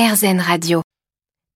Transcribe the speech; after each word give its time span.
RZN 0.00 0.40
Radio. 0.40 0.80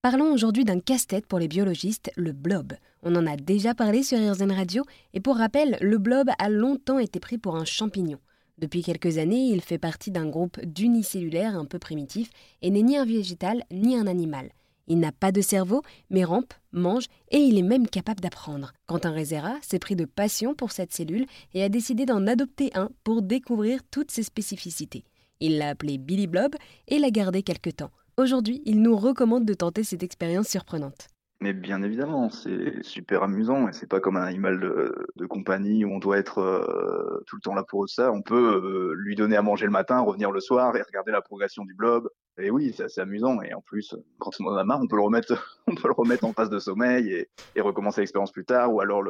Parlons 0.03 0.31
aujourd'hui 0.31 0.67
d'un 0.67 0.79
casse-tête 0.79 1.25
pour 1.27 1.39
les 1.39 1.49
biologistes, 1.49 2.11
le 2.15 2.33
blob. 2.33 2.75
On 3.03 3.17
en 3.17 3.27
a 3.27 3.37
déjà 3.37 3.75
parlé 3.75 4.03
sur 4.03 4.19
RZN 4.19 4.53
Radio, 4.53 4.85
et 5.15 5.21
pour 5.21 5.39
rappel, 5.39 5.79
le 5.81 5.97
blob 5.97 6.29
a 6.39 6.51
longtemps 6.51 6.99
été 6.99 7.21
pris 7.21 7.39
pour 7.39 7.57
un 7.57 7.65
champignon. 7.65 8.19
Depuis 8.59 8.83
quelques 8.83 9.17
années, 9.17 9.47
il 9.47 9.63
fait 9.63 9.79
partie 9.79 10.11
d'un 10.11 10.29
groupe 10.29 10.61
d'unicellulaires 10.63 11.57
un 11.57 11.65
peu 11.65 11.79
primitif 11.79 12.29
et 12.61 12.71
n'est 12.71 12.83
ni 12.83 12.99
un 12.99 13.07
végétal 13.07 13.65
ni 13.71 13.97
un 13.97 14.07
animal. 14.07 14.51
Il 14.89 14.99
n'a 14.99 15.11
pas 15.11 15.33
de 15.33 15.41
cerveau, 15.41 15.81
mais 16.11 16.25
rampe, 16.25 16.53
mange 16.71 17.07
et 17.31 17.39
il 17.39 17.57
est 17.57 17.63
même 17.63 17.89
capable 17.89 18.21
d'apprendre. 18.21 18.75
Quentin 18.85 19.15
Rezera 19.15 19.55
s'est 19.63 19.79
pris 19.79 19.97
de 19.97 20.05
passion 20.05 20.55
pour 20.55 20.71
cette 20.71 20.93
cellule 20.93 21.25
et 21.55 21.63
a 21.63 21.71
décidé 21.71 22.05
d'en 22.05 22.27
adopter 22.27 22.73
un 22.75 22.91
pour 23.05 23.23
découvrir 23.23 23.81
toutes 23.91 24.11
ses 24.11 24.23
spécificités. 24.23 25.07
Il 25.41 25.57
l'a 25.57 25.71
appelé 25.71 25.97
Billy 25.97 26.27
Blob 26.27 26.55
et 26.89 26.99
l'a 26.99 27.11
gardé 27.11 27.43
quelque 27.43 27.71
temps. 27.71 27.91
Aujourd'hui, 28.17 28.63
il 28.65 28.81
nous 28.81 28.97
recommande 28.97 29.45
de 29.45 29.55
tenter 29.55 29.83
cette 29.83 30.05
expérience 30.05 30.47
surprenante. 30.47 31.09
Mais 31.41 31.53
bien 31.53 31.83
évidemment, 31.83 32.31
c'est 32.31 32.83
super 32.85 33.25
amusant 33.25 33.67
et 33.67 33.73
c'est 33.73 33.89
pas 33.89 33.99
comme 33.99 34.17
un 34.17 34.23
animal 34.23 34.61
de, 34.61 35.27
compagnie 35.27 35.85
où 35.85 35.91
on 35.91 35.99
doit 35.99 36.17
être 36.17 36.39
euh, 36.39 37.25
tout 37.27 37.35
le 37.35 37.41
temps 37.41 37.55
là 37.55 37.65
pour 37.65 37.89
ça. 37.89 38.13
On 38.13 38.23
peut 38.23 38.37
euh, 38.63 38.95
lui 38.97 39.17
donner 39.17 39.37
à 39.37 39.43
manger 39.43 39.67
le 39.67 39.73
matin, 39.73 39.99
revenir 40.01 40.31
le 40.31 40.39
soir 40.39 40.77
et 40.77 40.83
regarder 40.83 41.11
la 41.11 41.23
progression 41.23 41.65
du 41.65 41.75
blob. 41.75 42.09
Et 42.39 42.51
oui, 42.51 42.73
c'est 42.77 42.85
assez 42.85 43.01
amusant. 43.01 43.43
Et 43.43 43.53
en 43.53 43.61
plus, 43.61 43.97
quand 44.19 44.31
on 44.41 44.47
en 44.47 44.57
a 44.57 44.63
marre, 44.63 44.81
on 44.81 44.87
peut 44.87 44.97
le 44.97 45.03
remettre, 45.03 45.59
on 45.67 45.75
peut 45.75 45.89
le 45.89 45.95
remettre 45.95 46.25
en 46.25 46.33
phase 46.33 46.51
de 46.51 46.61
sommeil 46.61 47.27
et, 47.57 47.61
recommencer 47.61 48.01
l'expérience 48.01 48.31
plus 48.31 48.45
tard, 48.45 48.73
ou 48.73 48.81
alors 48.81 49.03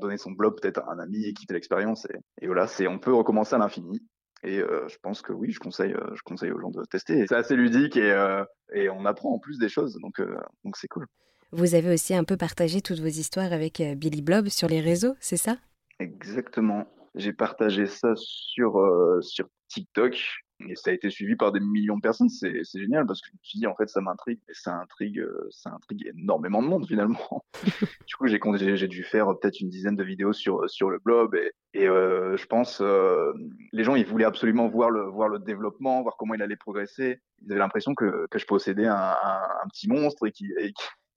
donner 0.00 0.16
son 0.16 0.32
blob 0.32 0.58
peut-être 0.60 0.80
à 0.80 0.94
un 0.94 0.98
ami 0.98 1.26
et 1.26 1.34
quitter 1.34 1.52
l'expérience. 1.52 2.06
Et, 2.06 2.16
et 2.40 2.46
voilà, 2.46 2.66
c'est, 2.66 2.88
on 2.88 2.98
peut 2.98 3.14
recommencer 3.14 3.54
à 3.54 3.58
l'infini. 3.58 4.00
Et 4.42 4.58
euh, 4.58 4.88
je 4.88 4.96
pense 5.02 5.20
que 5.20 5.32
oui, 5.32 5.50
je 5.50 5.58
conseille, 5.58 5.92
euh, 5.92 6.14
je 6.14 6.22
conseille 6.22 6.50
aux 6.50 6.60
gens 6.60 6.70
de 6.70 6.82
tester. 6.84 7.26
C'est 7.26 7.34
assez 7.34 7.56
ludique 7.56 7.96
et, 7.96 8.10
euh, 8.10 8.44
et 8.72 8.88
on 8.88 9.04
apprend 9.04 9.32
en 9.34 9.38
plus 9.38 9.58
des 9.58 9.68
choses, 9.68 9.98
donc 10.00 10.20
donc 10.64 10.76
c'est 10.76 10.88
cool. 10.88 11.06
Vous 11.52 11.74
avez 11.74 11.92
aussi 11.92 12.14
un 12.14 12.24
peu 12.24 12.36
partagé 12.36 12.80
toutes 12.80 13.00
vos 13.00 13.06
histoires 13.06 13.52
avec 13.52 13.82
Billy 13.96 14.22
Blob 14.22 14.48
sur 14.48 14.68
les 14.68 14.80
réseaux, 14.80 15.14
c'est 15.20 15.36
ça? 15.36 15.56
Exactement. 15.98 16.86
J'ai 17.16 17.32
partagé 17.32 17.86
ça 17.86 18.12
sur 18.14 18.80
sur 19.20 19.48
TikTok 19.70 20.20
et 20.68 20.76
ça 20.76 20.90
a 20.90 20.92
été 20.92 21.10
suivi 21.10 21.36
par 21.36 21.52
des 21.52 21.60
millions 21.60 21.96
de 21.96 22.00
personnes. 22.00 22.28
C'est, 22.28 22.62
génial 22.74 23.06
parce 23.06 23.20
que 23.20 23.28
je 23.28 23.32
me 23.32 23.38
suis 23.42 23.58
dit, 23.58 23.66
en 23.66 23.74
fait, 23.74 23.88
ça 23.88 24.00
m'intrigue. 24.00 24.40
Et 24.48 24.54
ça 24.54 24.74
intrigue, 24.74 25.18
euh, 25.18 25.48
ça 25.50 25.70
intrigue 25.70 26.12
énormément 26.14 26.62
de 26.62 26.68
monde 26.68 26.86
finalement. 26.86 27.44
du 28.06 28.16
coup, 28.16 28.26
j'ai, 28.26 28.76
j'ai 28.76 28.88
dû 28.88 29.04
faire 29.04 29.26
peut-être 29.38 29.60
une 29.60 29.70
dizaine 29.70 29.96
de 29.96 30.04
vidéos 30.04 30.32
sur, 30.32 30.68
sur 30.68 30.90
le 30.90 30.98
blog. 30.98 31.36
Et, 31.36 31.82
et 31.82 31.88
euh, 31.88 32.36
je 32.36 32.46
pense, 32.46 32.80
euh, 32.80 33.32
les 33.72 33.84
gens, 33.84 33.94
ils 33.94 34.06
voulaient 34.06 34.24
absolument 34.24 34.68
voir 34.68 34.90
le, 34.90 35.04
voir 35.04 35.28
le 35.28 35.38
développement, 35.38 36.02
voir 36.02 36.16
comment 36.18 36.34
il 36.34 36.42
allait 36.42 36.56
progresser. 36.56 37.20
Ils 37.42 37.52
avaient 37.52 37.60
l'impression 37.60 37.94
que, 37.94 38.26
que 38.30 38.38
je 38.38 38.46
possédais 38.46 38.86
un, 38.86 38.94
un, 38.94 39.42
un 39.64 39.68
petit 39.68 39.88
monstre 39.88 40.26
et 40.26 40.32
qui, 40.32 40.52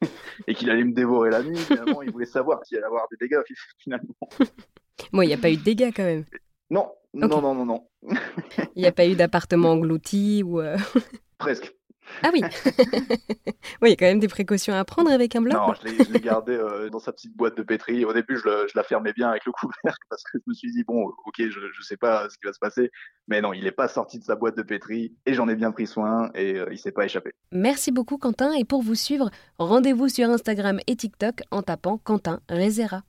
et 0.48 0.54
qu'il 0.54 0.70
allait 0.70 0.86
me 0.86 0.94
dévorer 0.94 1.32
la 1.32 1.44
nuit. 1.44 1.58
Finalement, 1.58 2.02
ils 2.02 2.12
voulaient 2.12 2.26
savoir 2.26 2.64
s'il 2.66 2.78
allait 2.78 2.88
avoir 2.88 3.08
des 3.10 3.18
dégâts 3.18 3.42
finalement. 3.80 4.16
Bon, 5.12 5.22
il 5.22 5.28
n'y 5.28 5.34
a 5.34 5.38
pas 5.38 5.52
eu 5.52 5.58
de 5.58 5.64
dégâts 5.64 5.92
quand 5.94 6.04
même. 6.04 6.24
Non, 6.70 6.90
non, 7.14 7.42
non, 7.42 7.54
non, 7.56 7.66
non. 7.66 7.88
Il 8.76 8.82
n'y 8.82 8.88
a 8.88 8.92
pas 8.92 9.08
eu 9.08 9.16
d'appartement 9.16 9.72
englouti 9.72 10.44
ou. 10.44 10.60
Euh, 10.60 10.78
Presque. 11.38 11.74
Ah 12.22 12.30
oui 12.34 12.42
Oui, 13.82 13.88
il 13.88 13.90
y 13.90 13.94
a 13.94 13.96
quand 13.96 14.06
même 14.06 14.20
des 14.20 14.28
précautions 14.28 14.74
à 14.74 14.84
prendre 14.84 15.12
avec 15.12 15.36
un 15.36 15.42
bloc. 15.42 15.54
Non, 15.54 15.74
je 15.74 16.12
l'ai 16.12 16.20
gardé 16.20 16.54
euh, 16.54 16.90
dans 16.90 17.00
sa 17.00 17.12
petite 17.12 17.36
boîte 17.36 17.56
de 17.56 17.64
pétri. 17.64 18.06
Au 18.06 18.14
début, 18.14 18.36
je, 18.38 18.68
je, 18.68 18.74
la 18.76 18.84
fermais 18.84 19.14
bien 19.14 19.30
avec 19.30 19.46
le 19.46 19.52
couvercle 19.52 20.06
parce 20.10 20.24
que 20.24 20.38
je 20.38 20.44
me 20.48 20.54
suis 20.54 20.72
dit, 20.72 20.84
bon, 20.84 21.06
ok, 21.26 21.36
je 21.38 21.60
ne 21.60 21.84
sais 21.84 21.98
pas 21.98 22.30
ce 22.30 22.38
qui 22.38 22.46
va 22.46 22.54
se 22.54 22.60
passer. 22.60 22.92
Mais 23.28 23.42
non, 23.42 23.54
il 23.54 23.64
n'est 23.64 23.72
pas 23.72 23.88
sorti 23.88 24.20
de 24.20 24.24
sa 24.24 24.36
boîte 24.36 24.58
de 24.58 24.64
pétri 24.64 25.16
et 25.26 25.34
j'en 25.34 25.48
ai 25.48 25.56
bien 25.56 25.72
pris 25.72 25.88
soin 25.88 26.30
et 26.36 26.60
euh, 26.60 26.68
il 26.72 26.78
s'est 26.78 26.92
pas 26.92 27.06
échappé. 27.06 27.32
Merci 27.52 27.92
beaucoup, 27.92 28.18
Quentin. 28.18 28.52
Et 28.54 28.66
pour 28.66 28.82
vous 28.82 28.96
suivre, 28.96 29.30
rendez-vous 29.58 30.10
sur 30.10 30.30
Instagram 30.30 30.80
et 30.88 30.96
TikTok 30.96 31.42
en 31.52 31.62
tapant 31.62 31.98
Quentin 31.98 32.42
Rezera. 32.50 33.04